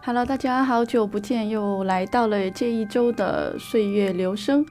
[0.00, 4.64] Hello，大家好久不见，又来到了这一周的岁月流声。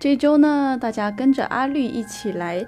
[0.00, 2.66] 这周呢，大家跟着阿绿一起来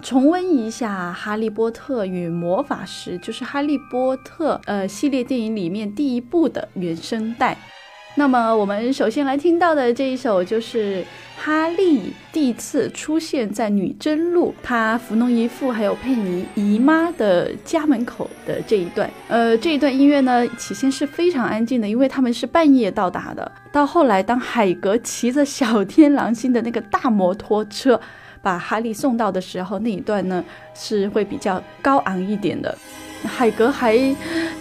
[0.00, 7.58] 重温一下《哈利波特与魔法石》，就是《哈利波特》呃系列电影里面第一部的原声带。
[8.18, 11.04] 那么我们首先来听到的这一首就是
[11.36, 19.10] 哈利第一次出现在女真路，他弗农姨父还有佩妮姨妈的家门口的这一段。
[19.28, 23.52] 呃，这一段音乐呢，起先是非常安静的，因为他们是半夜到达的。
[23.70, 28.00] 到后来，当海格骑着小天狼星的那个大摩托车
[28.40, 30.42] 把哈利送到的时候，那一段呢
[30.74, 32.76] 是会比较高昂一点的。
[33.24, 33.96] 海格还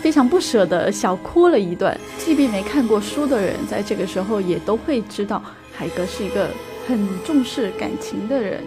[0.01, 5.41] 非常不舍得小哭了一段，即便没看过书的人，在这个时候也都会知道，
[5.73, 6.49] 海格是一个
[6.87, 8.61] 很重视感情的人。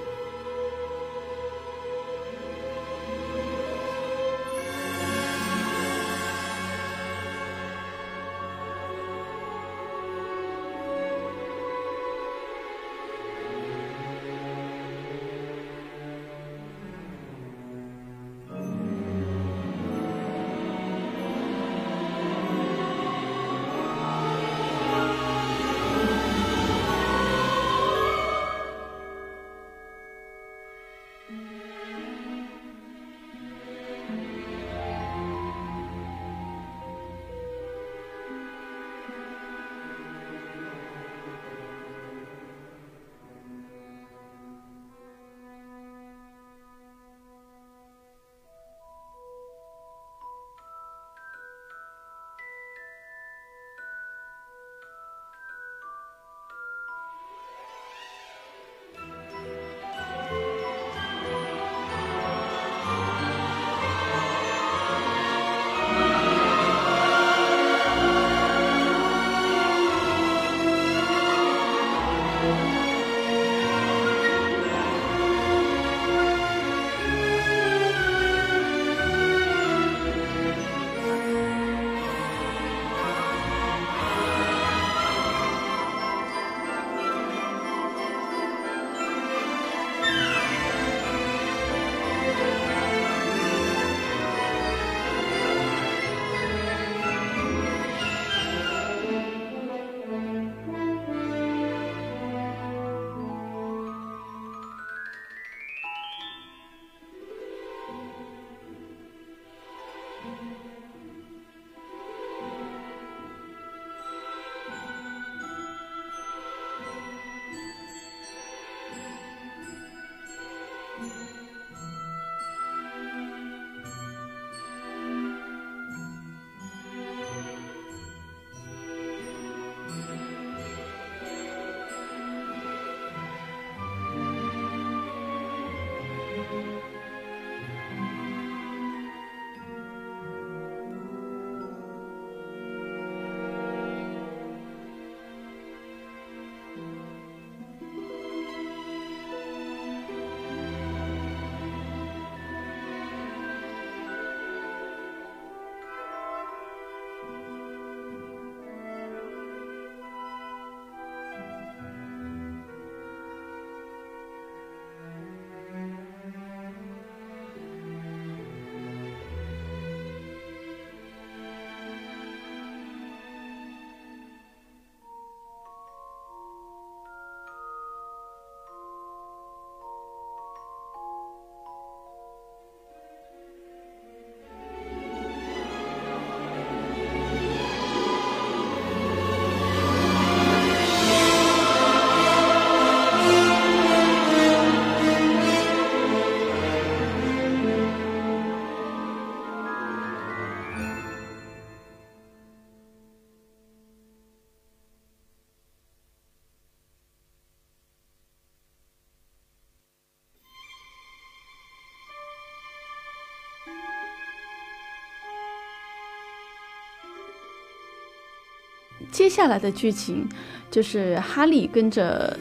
[219.10, 220.28] 接下来的剧情
[220.70, 222.36] 就是哈利跟着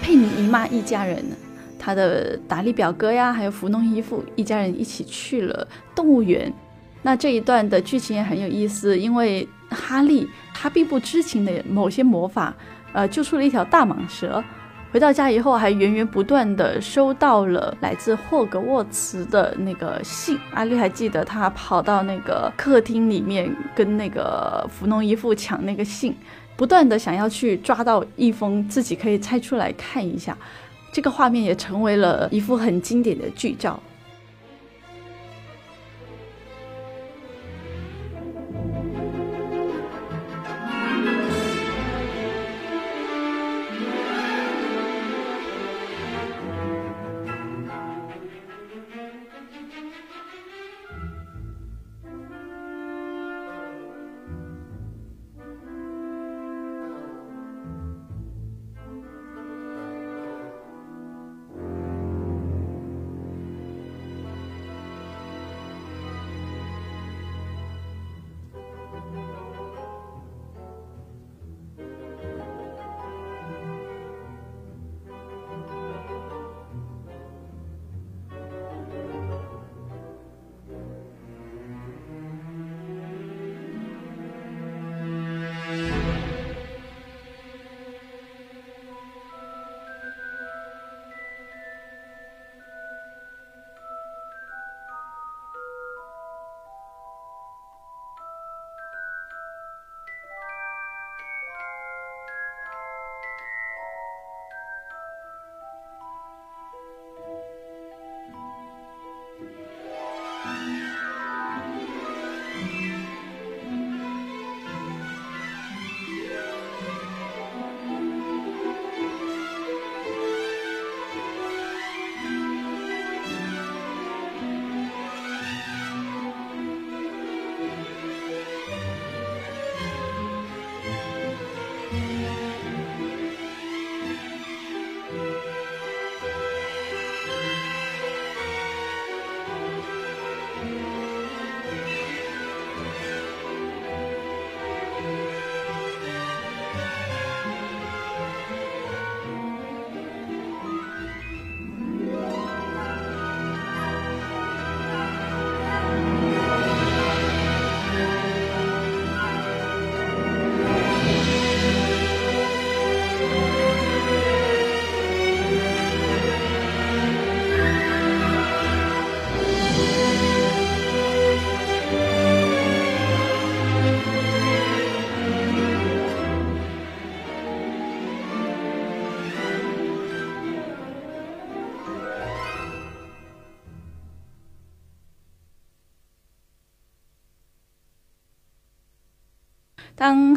[0.00, 1.24] 佩妮姨妈一家人，
[1.78, 6.52] 他的达利表哥呀，还有弗农姨父一家人一起去了动物园。
[7.02, 12.54] 那这一段的剧情也很有意思，因为哈利他并不知情的某些魔法，
[12.92, 14.42] 呃，救出了一条大蟒蛇。
[14.92, 20.38] 回到家以后，还源源不断的收到了来自霍格沃茨的那个信。
[20.52, 26.14] 阿绿还记得，他跑到那个客厅里面，跟那个弗农姨父抢那个信，
[26.56, 30.36] 不断的想要去抓到一封自己可以拆出来看一下。
[30.92, 33.82] 这个画面也成为了一幅很经典的剧照。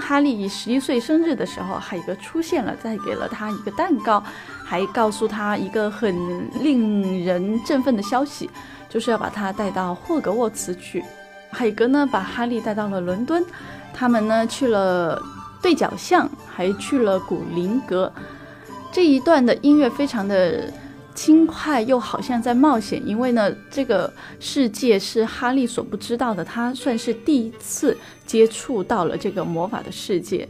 [0.08, 4.24] 哈利十一岁生日的时候，海格出现了，再给了他一个蛋糕，
[4.64, 8.48] 还告诉他一个很令人振奋的消息，
[8.88, 11.04] 就是要把他带到霍格沃茨去。
[11.50, 13.44] 海格呢，把哈利带到了伦敦，
[13.94, 15.20] 他们呢去了
[15.60, 18.14] 对角巷，还去了古灵阁。
[18.92, 20.72] 这一段的音乐非常的。
[21.16, 30.48] 轻快又好像在冒险，因为呢，这个世界是哈利所不知道的，他算是第一次接触到了这个魔法的世界。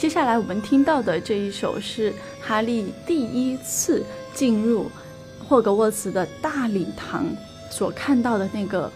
[0.00, 4.02] 接下来我们听到的这一首是哈利第一次
[4.32, 4.90] 进入
[5.46, 7.26] 霍格沃茨的大礼堂
[7.70, 8.90] 所看到的那个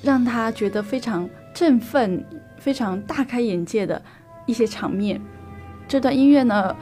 [0.00, 2.24] 让他觉得非常振奋、
[2.56, 4.00] 非常大开眼界的
[4.46, 5.20] 一些场面。
[5.88, 6.72] 这段音乐呢，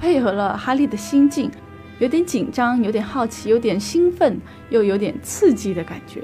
[0.00, 1.50] 配合了哈利的心境，
[1.98, 4.40] 有点紧张，有点好奇，有点兴奋，
[4.70, 6.22] 又有点刺激的感觉。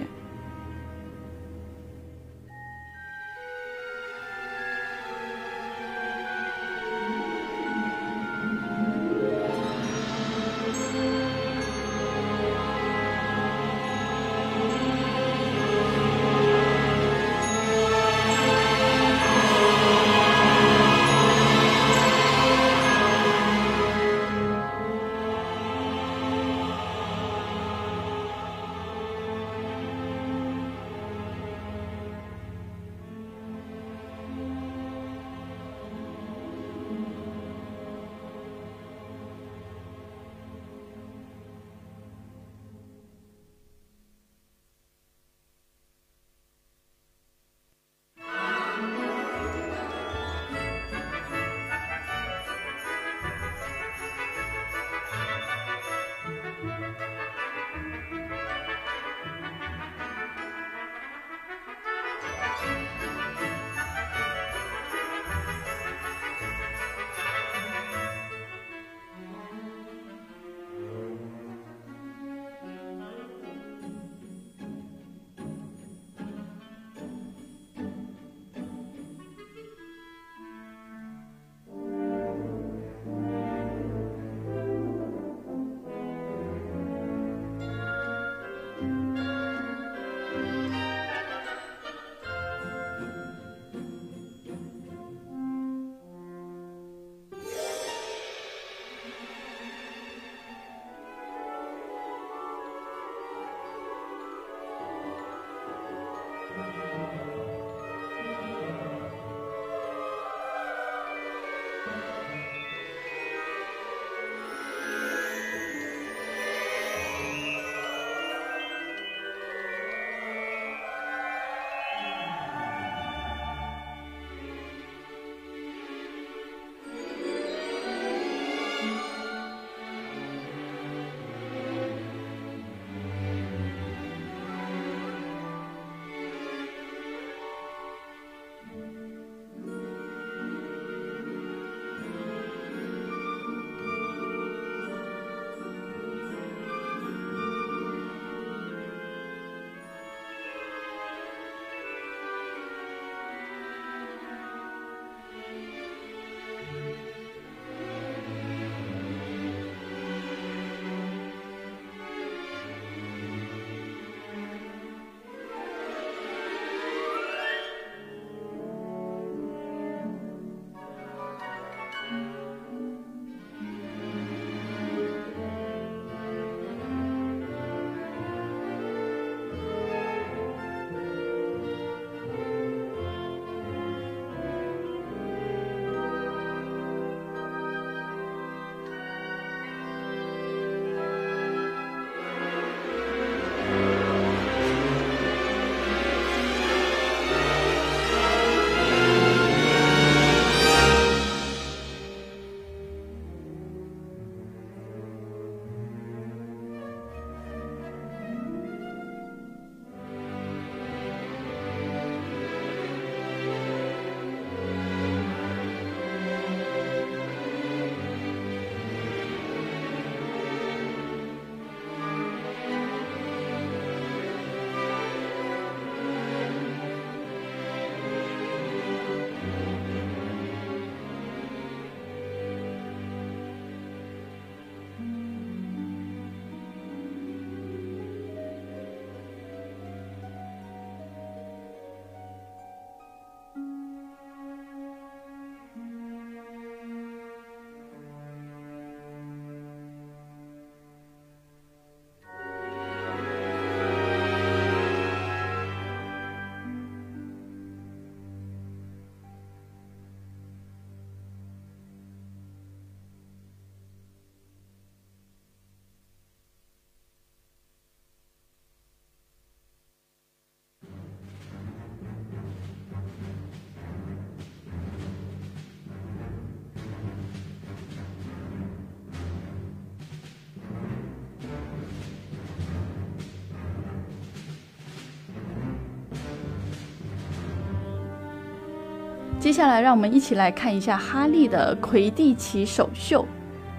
[289.49, 293.27] 接下来，让我们一起来看一下哈利的魁地奇首秀。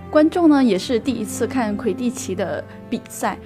[0.09, 3.37] 观众呢也是第一次看魁地奇的比赛，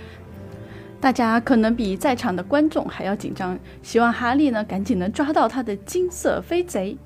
[1.01, 6.97] 大家可能比在场的观众还要紧张，希望哈利呢赶紧能抓到他的金色飞贼。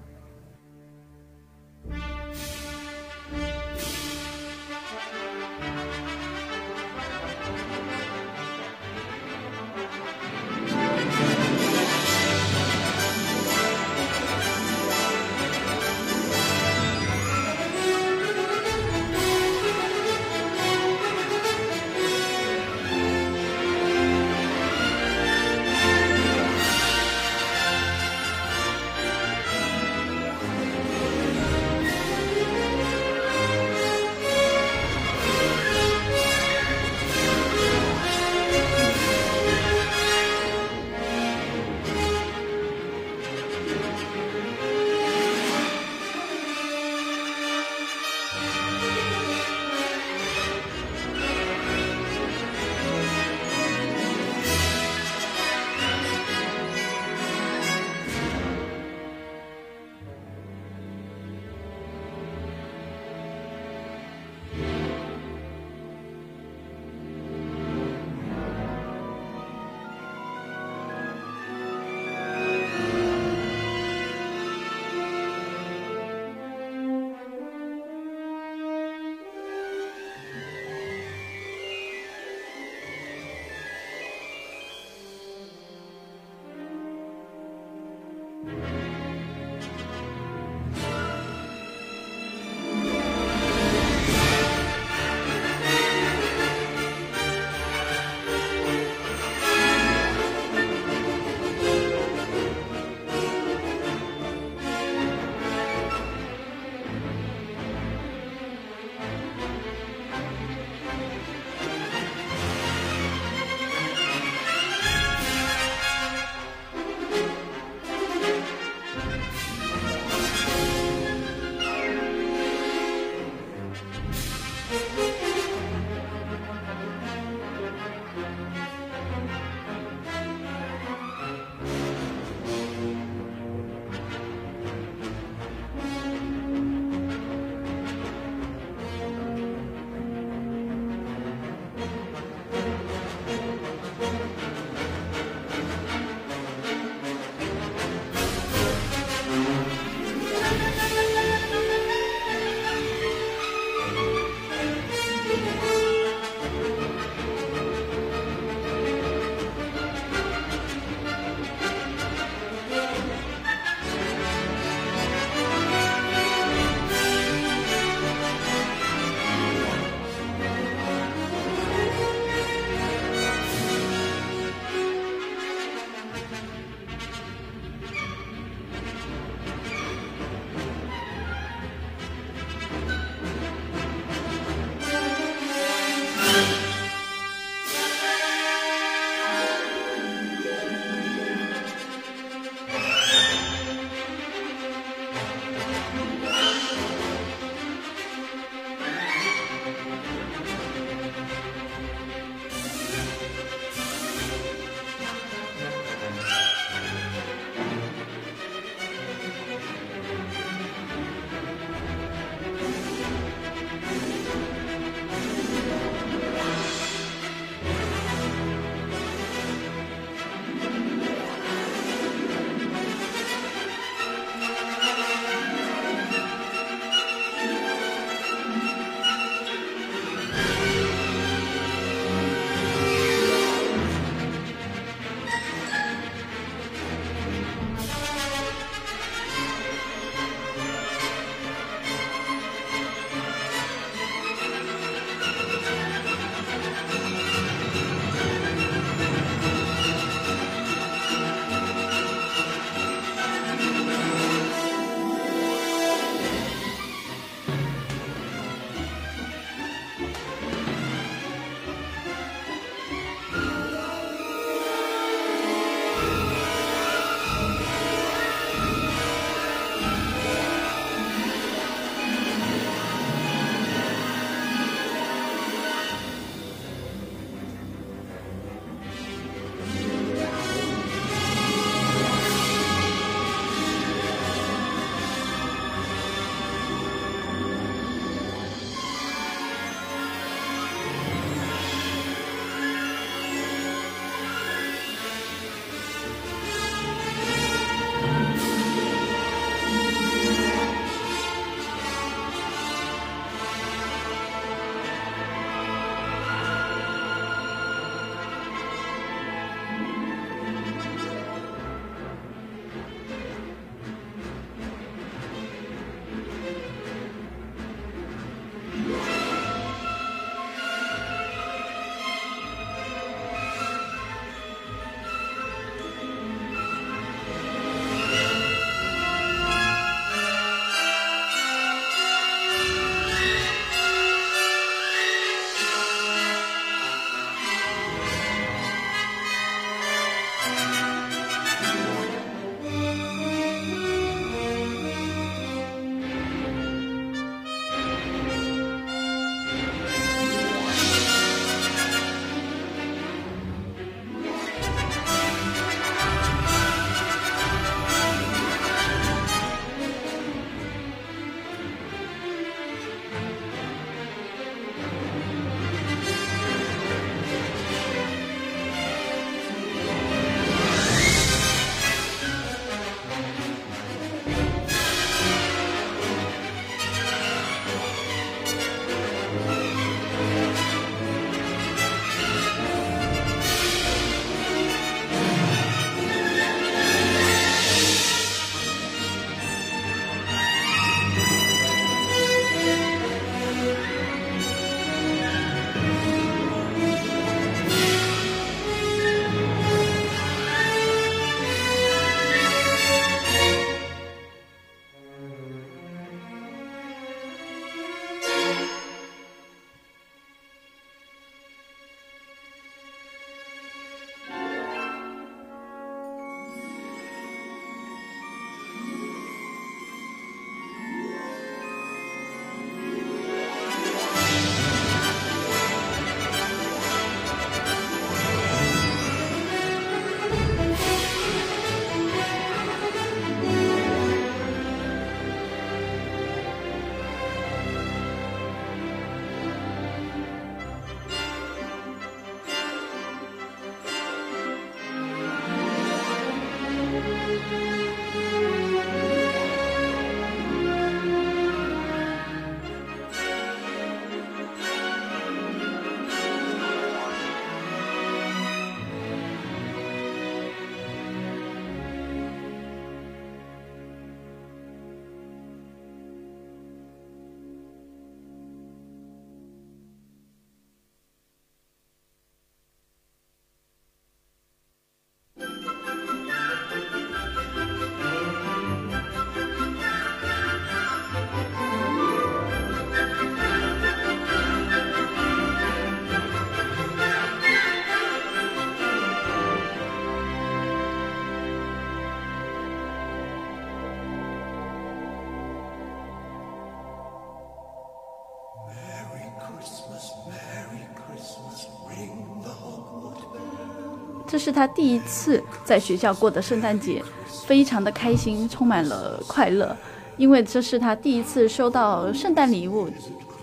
[504.28, 507.02] 这是他第一次在学校过的圣诞节，
[507.46, 509.76] 非常的开心，充满了快乐，
[510.18, 512.90] 因为这是他第一次收到圣诞礼物，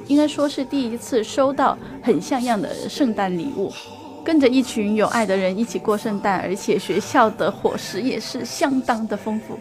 [0.07, 3.73] 应该说是第一次收到很像样的圣诞礼物。
[4.23, 9.59] 跟着一群有爱的人一起过圣诞，而且学校的伙食也是相当的丰富。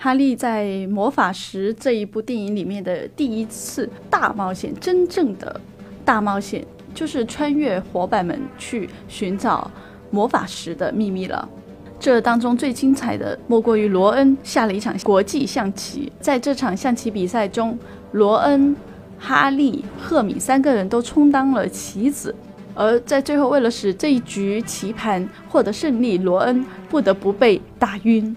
[0.00, 5.60] 哈利在《魔法石》这一部电影里面的第一次大冒险，真正的
[6.04, 9.68] 大冒险，就是穿越伙伴们去寻找
[10.12, 11.48] 魔法石的秘密了。
[11.98, 17.76] 这当中最精彩的莫过于罗恩下了一场国际象棋，在这场象棋比赛中，
[18.12, 18.76] 罗恩、
[19.18, 22.32] 哈利、赫敏三个人都充当了棋子，
[22.72, 28.36] 而在最后为了使这一局棋盘获得胜利，罗恩不得不被打晕。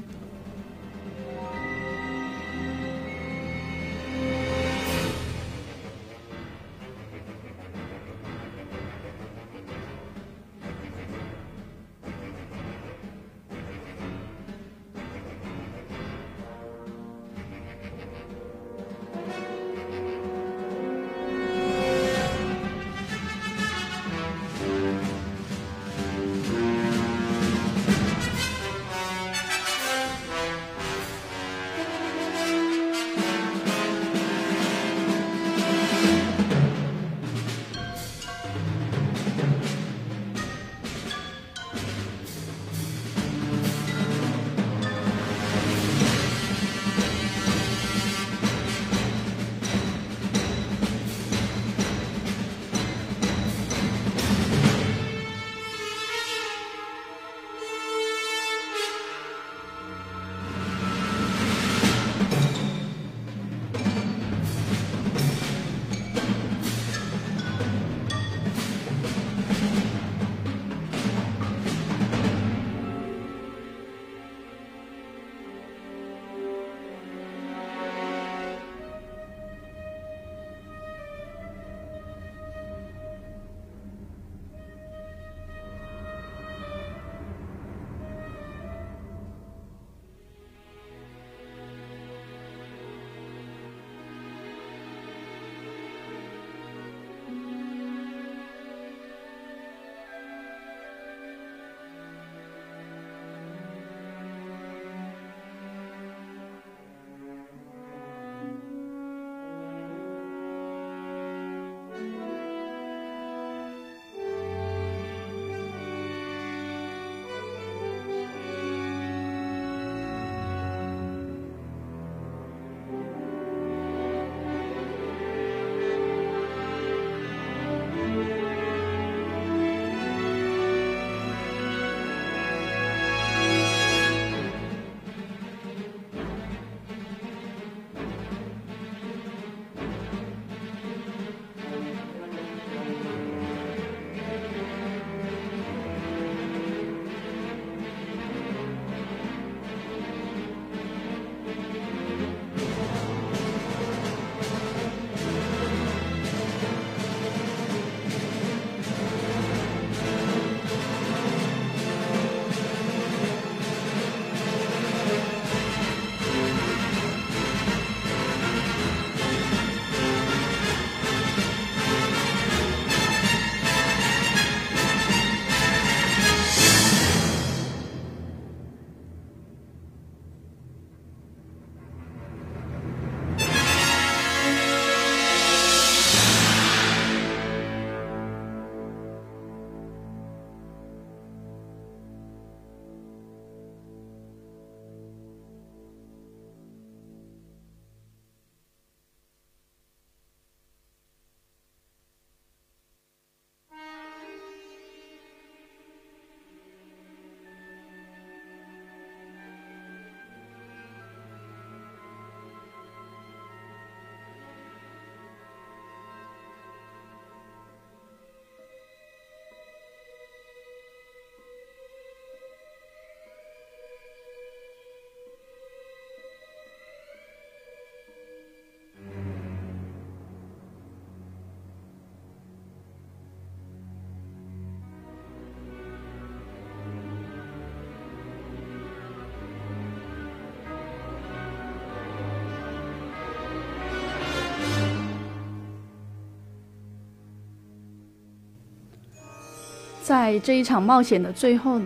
[250.12, 251.80] 在这一场冒险的最后，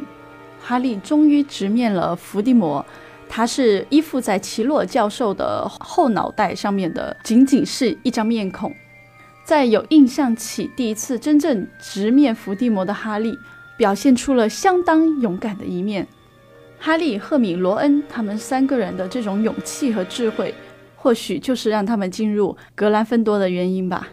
[0.60, 2.84] 哈利终于直面了伏地魔。
[3.30, 8.74] 他是依附在奇洛教授的后脑袋上面的，仅仅是一张面孔。
[9.44, 13.38] 在有印象起，第一次真正直面伏地魔的哈利，
[13.78, 16.08] 表现出了相当勇敢的一面。
[16.80, 20.52] 哈利、赫敏、罗恩他们三个人的这种勇气和智慧，
[20.96, 24.08] 或许就是让他们进入格兰芬多的原因吧。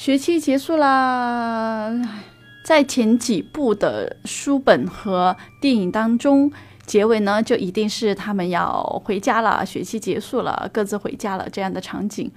[0.00, 1.92] 学期结束啦，
[2.64, 6.50] 在前几部的书本和电影当中，
[6.86, 12.32] 结尾呢就一定是他们要回家了，学期结束了，各自回家了这样的场景。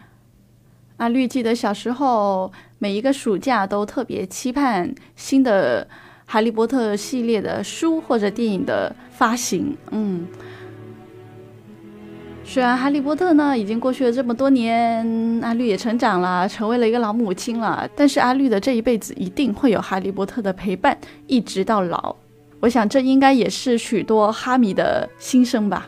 [0.98, 5.86] 阿绿记得小时候每一个暑假都特别期盼新的
[6.26, 10.28] 《哈利波特》系列的书或者电影的发行，嗯。
[12.46, 15.04] 虽然哈利波特呢已经过去了这么多年，
[15.42, 22.16] 阿绿也成长了，成为了一个老母亲了，但是阿绿的这一辈子一定会有哈利波特的陪伴，一直到老。
[22.60, 25.88] 我想这应该也是许多哈迷的心声吧。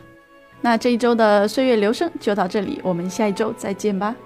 [0.60, 4.16] 那这一周的岁月流声就到这里，我们下一周再见吧。